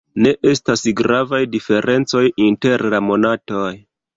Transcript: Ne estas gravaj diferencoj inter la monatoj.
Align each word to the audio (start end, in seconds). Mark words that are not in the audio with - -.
Ne 0.25 0.31
estas 0.51 0.85
gravaj 1.01 1.41
diferencoj 1.57 2.25
inter 2.49 2.87
la 2.95 3.05
monatoj. 3.11 3.71